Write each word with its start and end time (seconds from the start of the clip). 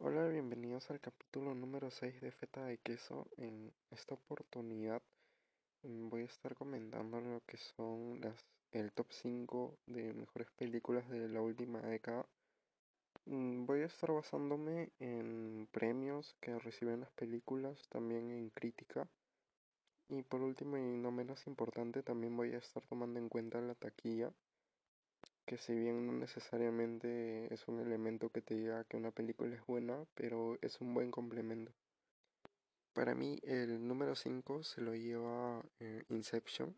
Hola, 0.00 0.28
bienvenidos 0.28 0.88
al 0.92 1.00
capítulo 1.00 1.56
número 1.56 1.90
6 1.90 2.20
de 2.20 2.30
Feta 2.30 2.64
de 2.64 2.78
Queso. 2.78 3.26
En 3.36 3.72
esta 3.90 4.14
oportunidad 4.14 5.02
mm, 5.82 6.08
voy 6.08 6.22
a 6.22 6.26
estar 6.26 6.54
comentando 6.54 7.20
lo 7.20 7.42
que 7.44 7.56
son 7.56 8.20
las, 8.20 8.46
el 8.70 8.92
top 8.92 9.08
5 9.10 9.76
de 9.86 10.12
mejores 10.14 10.52
películas 10.52 11.08
de 11.08 11.28
la 11.28 11.40
última 11.40 11.80
década. 11.80 12.24
Mm, 13.26 13.66
Voy 13.66 13.82
a 13.82 13.86
estar 13.86 14.12
basándome 14.12 14.90
en 15.00 15.68
premios 15.72 16.36
que 16.40 16.56
reciben 16.60 17.00
las 17.00 17.10
películas, 17.10 17.88
también 17.88 18.30
en 18.30 18.50
crítica. 18.50 19.08
Y 20.08 20.22
por 20.22 20.42
último 20.42 20.78
y 20.78 20.96
no 20.96 21.10
menos 21.10 21.44
importante, 21.48 22.04
también 22.04 22.36
voy 22.36 22.54
a 22.54 22.58
estar 22.58 22.84
tomando 22.84 23.18
en 23.18 23.28
cuenta 23.28 23.60
la 23.60 23.74
taquilla, 23.74 24.32
que 25.48 25.56
si 25.56 25.74
bien 25.74 26.06
no 26.06 26.12
necesariamente 26.12 27.52
es 27.52 27.66
un 27.68 27.80
elemento 27.80 28.28
que 28.28 28.42
te 28.42 28.54
diga 28.54 28.84
que 28.84 28.98
una 28.98 29.12
película 29.12 29.54
es 29.54 29.64
buena, 29.66 30.04
pero 30.14 30.58
es 30.60 30.78
un 30.82 30.92
buen 30.92 31.10
complemento. 31.10 31.72
Para 32.92 33.14
mí 33.14 33.38
el 33.44 33.88
número 33.88 34.14
5 34.14 34.62
se 34.62 34.82
lo 34.82 34.94
lleva 34.94 35.64
eh, 35.80 36.04
Inception, 36.10 36.76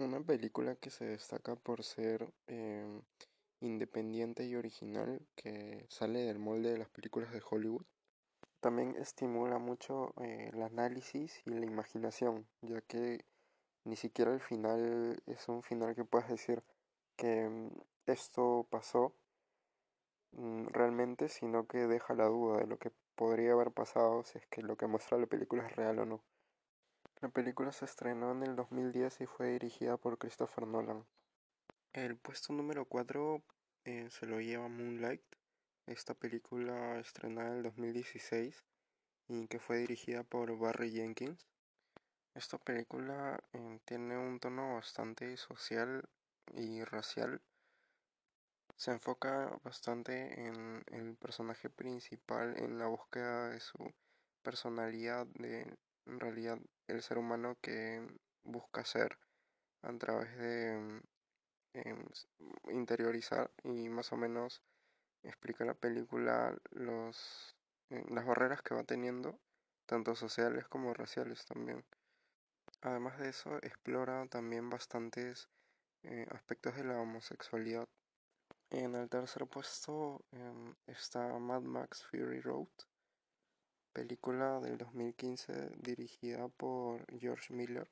una 0.00 0.20
película 0.20 0.74
que 0.74 0.90
se 0.90 1.04
destaca 1.04 1.54
por 1.54 1.84
ser 1.84 2.32
em, 2.48 3.00
independiente 3.60 4.44
y 4.44 4.56
original, 4.56 5.20
que 5.36 5.86
sale 5.88 6.24
del 6.24 6.40
molde 6.40 6.72
de 6.72 6.78
las 6.78 6.88
películas 6.88 7.32
de 7.32 7.42
Hollywood. 7.48 7.84
También 8.58 8.96
estimula 8.96 9.58
mucho 9.58 10.14
eh, 10.20 10.50
el 10.52 10.62
análisis 10.62 11.42
y 11.46 11.50
la 11.50 11.64
imaginación, 11.64 12.48
ya 12.60 12.80
que 12.80 13.24
ni 13.84 13.94
siquiera 13.94 14.34
el 14.34 14.40
final 14.40 15.22
es 15.26 15.48
un 15.48 15.62
final 15.62 15.94
que 15.94 16.04
puedas 16.04 16.28
decir 16.28 16.60
que 17.18 17.48
mm, 17.48 17.68
esto 18.06 18.66
pasó 18.70 19.12
mm, 20.32 20.68
realmente, 20.68 21.28
sino 21.28 21.66
que 21.66 21.86
deja 21.86 22.14
la 22.14 22.26
duda 22.26 22.58
de 22.58 22.66
lo 22.66 22.78
que 22.78 22.92
podría 23.16 23.52
haber 23.52 23.72
pasado 23.72 24.24
si 24.24 24.38
es 24.38 24.46
que 24.46 24.62
lo 24.62 24.76
que 24.76 24.86
muestra 24.86 25.18
la 25.18 25.26
película 25.26 25.66
es 25.66 25.76
real 25.76 25.98
o 25.98 26.06
no. 26.06 26.22
La 27.20 27.28
película 27.28 27.72
se 27.72 27.84
estrenó 27.84 28.30
en 28.32 28.44
el 28.44 28.56
2010 28.56 29.22
y 29.22 29.26
fue 29.26 29.48
dirigida 29.48 29.96
por 29.96 30.18
Christopher 30.18 30.66
Nolan. 30.66 31.04
El 31.92 32.16
puesto 32.16 32.52
número 32.52 32.84
4 32.84 33.42
eh, 33.84 34.08
se 34.10 34.26
lo 34.26 34.40
lleva 34.40 34.68
Moonlight, 34.68 35.22
esta 35.86 36.14
película 36.14 37.00
estrenada 37.00 37.48
en 37.48 37.56
el 37.56 37.62
2016 37.64 38.64
y 39.26 39.48
que 39.48 39.58
fue 39.58 39.78
dirigida 39.78 40.22
por 40.22 40.56
Barry 40.56 40.92
Jenkins. 40.92 41.48
Esta 42.34 42.58
película 42.58 43.42
eh, 43.52 43.80
tiene 43.84 44.16
un 44.16 44.38
tono 44.38 44.74
bastante 44.74 45.36
social 45.36 46.08
y 46.54 46.84
racial. 46.84 47.40
Se 48.76 48.92
enfoca 48.92 49.58
bastante 49.64 50.46
en 50.46 50.84
el 50.92 51.16
personaje 51.16 51.68
principal, 51.68 52.56
en 52.58 52.78
la 52.78 52.86
búsqueda 52.86 53.48
de 53.48 53.60
su 53.60 53.92
personalidad, 54.42 55.26
de 55.26 55.76
en 56.06 56.20
realidad 56.20 56.58
el 56.86 57.02
ser 57.02 57.18
humano 57.18 57.56
que 57.60 58.06
busca 58.44 58.84
ser 58.84 59.18
a 59.82 59.92
través 59.98 60.36
de 60.38 61.02
em, 61.74 62.06
interiorizar 62.70 63.50
y 63.64 63.88
más 63.88 64.12
o 64.12 64.16
menos 64.16 64.62
explica 65.22 65.64
la 65.64 65.74
película 65.74 66.56
los, 66.70 67.56
eh, 67.90 68.04
las 68.10 68.26
barreras 68.26 68.62
que 68.62 68.74
va 68.74 68.84
teniendo, 68.84 69.38
tanto 69.86 70.14
sociales 70.14 70.66
como 70.68 70.94
raciales 70.94 71.44
también. 71.44 71.84
Además 72.80 73.18
de 73.18 73.28
eso, 73.30 73.56
explora 73.62 74.26
también 74.26 74.70
bastantes 74.70 75.48
eh, 76.02 76.26
aspectos 76.30 76.76
de 76.76 76.84
la 76.84 77.00
homosexualidad. 77.00 77.88
En 78.70 78.94
el 78.94 79.08
tercer 79.08 79.46
puesto 79.46 80.24
em, 80.32 80.74
está 80.86 81.38
Mad 81.38 81.62
Max 81.62 82.04
Fury 82.10 82.40
Road, 82.40 82.68
película 83.92 84.60
del 84.60 84.78
2015 84.78 85.70
dirigida 85.78 86.48
por 86.48 87.06
George 87.18 87.52
Miller. 87.54 87.90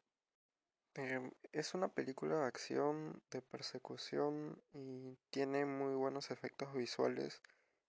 Em, 0.95 1.31
es 1.53 1.75
una 1.75 1.89
película 1.89 2.41
de 2.41 2.47
acción, 2.47 3.23
de 3.31 3.43
persecución 3.43 4.63
y 4.73 5.17
tiene 5.31 5.67
muy 5.67 5.95
buenos 5.95 6.31
efectos 6.31 6.73
visuales, 6.73 7.43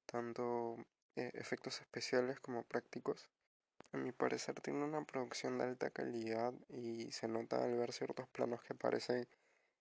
tanto 0.05 0.77
eh, 1.15 1.31
efectos 1.33 1.79
especiales 1.81 2.39
como 2.39 2.63
prácticos. 2.63 3.29
A 3.93 3.97
mi 3.97 4.11
parecer 4.11 4.59
tiene 4.61 4.83
una 4.83 5.03
producción 5.05 5.57
de 5.57 5.65
alta 5.65 5.89
calidad 5.89 6.53
y 6.69 7.11
se 7.11 7.27
nota 7.27 7.63
al 7.63 7.77
ver 7.77 7.93
ciertos 7.93 8.27
planos 8.29 8.61
que 8.63 8.75
parecen 8.75 9.27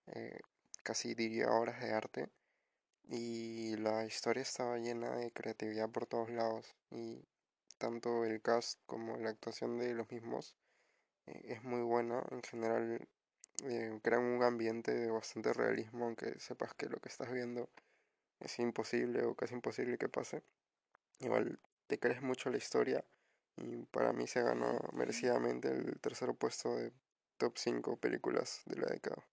eh, 0.09 0.39
casi 0.83 1.15
diría 1.15 1.51
obras 1.51 1.81
de 1.81 1.93
arte 1.93 2.29
y 3.09 3.77
la 3.77 4.05
historia 4.05 4.43
estaba 4.43 4.79
llena 4.79 5.17
de 5.17 5.31
creatividad 5.33 5.89
por 5.91 6.07
todos 6.07 6.31
lados 6.31 6.75
y 6.91 7.25
tanto 7.79 8.25
el 8.25 8.41
cast 8.43 8.81
como 8.87 9.17
la 9.17 9.31
actuación 9.31 9.79
de 9.79 9.95
los 9.95 10.11
mismos 10.11 10.57
eh, 11.27 11.43
es 11.45 11.63
muy 11.63 11.83
buena. 11.83 12.23
En 12.31 12.43
general 12.43 13.09
eh, 13.65 14.01
crean 14.03 14.23
un 14.23 14.43
ambiente 14.43 14.93
de 14.93 15.11
bastante 15.11 15.53
realismo 15.53 16.07
aunque 16.07 16.39
sepas 16.41 16.75
que 16.75 16.89
lo 16.89 16.99
que 16.99 17.09
estás 17.09 17.33
viendo 17.33 17.69
es 18.41 18.59
imposible 18.59 19.25
o 19.25 19.35
casi 19.35 19.55
imposible 19.55 19.99
que 19.99 20.09
pase. 20.09 20.43
Igual 21.21 21.59
te 21.87 21.99
crees 21.99 22.23
mucho 22.23 22.51
la 22.51 22.59
historia 22.59 23.05
y 23.57 23.85
para 23.87 24.13
mí 24.13 24.27
se 24.27 24.43
ganó 24.43 24.79
merecidamente 24.93 25.69
el 25.71 25.99
tercer 26.01 26.35
puesto 26.35 26.77
de 26.77 26.93
top 27.39 27.57
5 27.57 27.97
películas 27.97 28.63
de 28.67 28.77
la 28.77 28.87
década. 28.89 29.25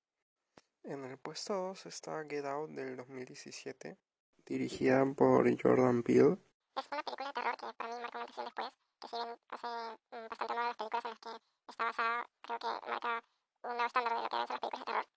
En 0.83 1.05
el 1.05 1.17
puesto 1.17 1.53
2 1.53 1.85
está 1.85 2.25
Get 2.29 2.43
Out 2.43 2.71
del 2.71 2.97
2017, 2.97 3.97
dirigida 4.45 5.05
por 5.15 5.47
Jordan 5.55 6.03
Peele. 6.03 6.37
Es 6.75 6.85
una 6.91 7.01
película 7.03 7.29
de 7.29 7.33
terror 7.33 7.55
que 7.55 7.73
para 7.77 7.95
mí 7.95 8.01
marca 8.01 8.17
una 8.19 8.27
un 8.27 8.43
después, 8.43 8.73
que 8.99 9.07
si 9.07 9.15
bien 9.15 9.39
hace 9.47 9.67
mm, 10.11 10.27
bastante 10.27 10.53
honor 10.53 10.65
a 10.65 10.67
las 10.67 10.75
películas 10.75 11.05
en 11.05 11.11
las 11.11 11.19
que 11.19 11.29
está 11.69 11.83
basada, 11.85 12.27
creo 12.41 12.59
que 12.59 12.89
marca 12.89 13.23
un 13.63 13.69
nuevo 13.71 13.85
estándar 13.85 14.13
de 14.13 14.23
lo 14.23 14.27
que 14.27 14.35
deben 14.35 14.47
ser 14.47 14.53
las 14.53 14.59
películas 14.59 14.79
de 14.83 14.91
terror. 14.91 15.07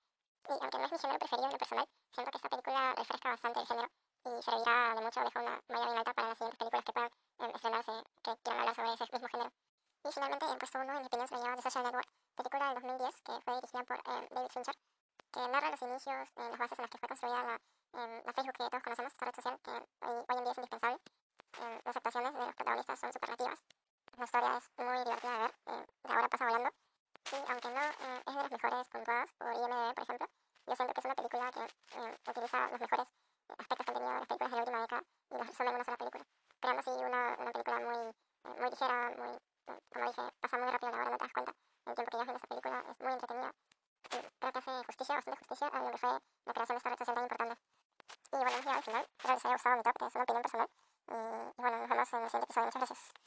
Y 0.46 0.52
aunque 0.62 0.78
no 0.78 0.84
es 0.86 0.92
mi 0.92 0.98
género 0.98 1.18
preferido 1.18 1.46
en 1.46 1.52
lo 1.52 1.58
personal, 1.58 1.88
siento 2.14 2.30
que 2.30 2.36
esta 2.36 2.48
película 2.48 2.94
refresca 2.94 3.28
bastante 3.28 3.58
el 3.58 3.66
género 3.66 3.88
y 4.22 4.42
servirá 4.46 4.94
de 4.94 5.00
mucho, 5.02 5.20
deja 5.26 5.40
una 5.42 5.62
malla 5.66 5.86
bien 5.86 5.98
alta 5.98 6.14
para 6.14 6.28
las 6.28 6.38
siguientes 6.38 6.58
películas 6.62 6.84
que 6.86 6.92
puedan 6.94 7.10
eh, 7.10 7.52
estrenarse, 7.56 7.92
que 8.22 8.30
quieran 8.38 8.60
hablar 8.62 8.74
sobre 8.76 8.94
ese 8.94 9.06
mismo 9.10 9.28
género. 9.34 9.50
Y 10.06 10.08
finalmente, 10.14 10.46
el 10.46 10.58
puesto 10.62 10.78
1, 10.78 10.92
en 10.94 11.00
mi 11.02 11.06
opinión, 11.10 11.26
se 11.26 11.34
lo 11.34 11.42
lleva 11.42 11.56
The 11.58 11.62
Social 11.66 11.84
Network, 11.90 12.08
película 12.38 12.64
del 12.70 12.74
2010 12.86 13.20
que 13.26 13.34
fue 13.42 13.54
dirigida 13.58 13.82
por 13.82 13.98
eh, 13.98 14.28
David 14.30 14.50
Fincher, 14.54 14.76
que 15.36 15.48
narra 15.48 15.70
los 15.70 15.82
inicios, 15.82 16.28
eh, 16.36 16.48
las 16.50 16.58
bases 16.58 16.78
en 16.78 16.82
las 16.84 16.90
que 16.90 16.98
fue 16.98 17.08
construida 17.08 17.42
la, 17.44 17.54
eh, 17.54 18.22
la 18.24 18.32
Facebook 18.32 18.54
que 18.56 18.70
todos 18.70 18.82
conocemos, 18.82 19.12
esta 19.12 19.26
red 19.26 19.34
social 19.34 19.60
que 19.62 19.70
hoy, 19.70 20.24
en 20.28 20.44
día 20.44 20.52
es 20.52 20.58
indispensable. 20.58 21.00
Eh, 21.60 21.80
las 21.84 21.96
actuaciones 21.96 22.32
de 22.32 22.38
los 22.40 22.54
protagonistas 22.54 23.00
son 23.00 23.12
superlativas. 23.12 23.60
La 24.16 24.24
historia 24.24 24.56
es 24.56 24.70
muy 24.78 24.98
divertida 25.04 25.32
de 25.32 25.38
ver, 25.38 25.54
eh, 25.66 25.86
la 26.04 26.14
hora 26.16 26.28
pasa 26.28 26.44
volando. 26.46 26.70
Y 27.32 27.36
aunque 27.50 27.68
no 27.68 27.80
eh, 27.80 28.22
es 28.26 28.34
de 28.34 28.42
las 28.42 28.50
mejores 28.50 28.88
puntuadas 28.88 29.32
por 29.36 29.52
IMDb, 29.52 29.94
por 29.94 30.04
ejemplo, 30.04 30.28
yo 30.66 30.74
siento 30.74 30.94
que 30.94 31.00
es 31.00 31.04
una 31.04 31.14
película 31.14 31.50
que 31.52 31.64
eh, 32.00 32.18
utiliza 32.28 32.70
los 32.70 32.80
mejores 32.80 33.06
aspectos 33.58 33.86
que 33.86 33.92
han 33.92 33.96
tenido 33.96 34.12
las 34.16 34.26
películas 34.26 34.50
de 34.50 34.56
la 34.56 34.62
última 34.62 34.80
década 34.80 35.02
y 35.30 35.34
los 35.36 35.46
resuelve 35.46 35.70
en 35.70 35.74
una 35.76 35.84
sola 35.84 35.96
película, 35.98 36.24
creando 36.60 36.80
así 36.80 36.90
una, 36.90 37.36
una 37.38 37.52
película 37.52 37.80
muy, 37.80 38.08
eh, 38.08 38.60
muy 38.60 38.70
ligera, 38.70 39.14
muy, 39.20 39.36
eh, 39.36 39.80
como 39.92 40.06
dije, 40.06 40.22
pasa 40.40 40.56
muy 40.56 40.70
rápido 40.70 40.92
la 40.92 40.96
hora, 40.96 41.10
no 41.10 41.18
te 41.18 41.24
das 41.24 41.32
cuenta. 41.34 41.52
El 41.86 41.94
tiempo 41.94 42.10
que 42.10 42.16
llevas 42.16 42.26
viendo 42.26 42.36
esta 42.36 42.48
película 42.48 42.84
es 42.88 43.00
muy 43.00 43.12
entretenida 43.12 43.52
y 44.06 44.18
creo 44.38 44.52
que 44.52 44.58
hace 44.58 44.70
a 45.62 45.80
lo 45.80 45.90
que 45.90 45.98
fue 45.98 46.10
la 46.10 46.52
creación 46.52 46.74
de 46.74 46.78
esta 46.78 46.90
red 46.90 46.98
social 46.98 47.14
tan 47.14 47.24
importante. 47.24 47.56
Y 48.32 48.36
bueno, 48.36 48.50
al 48.70 48.82
final, 48.82 49.06
espero 49.16 49.34
les 49.34 49.44
haya 49.44 49.54
gustado 49.54 49.76
mi 49.76 49.82
top, 49.82 49.98
que 49.98 50.06
es 50.06 50.14
una 50.14 50.24
opinión 50.24 50.42
personal. 50.42 50.68
Y, 51.08 51.12
y 51.12 51.62
bueno, 51.62 51.78
nos 51.78 51.88
vemos 51.88 52.12
en 52.12 52.22
el 52.22 52.30
siguiente 52.30 52.44
episodio. 52.44 52.66
Muchas 52.66 52.80
gracias. 52.80 53.25